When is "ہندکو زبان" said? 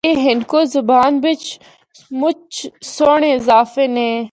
0.27-1.11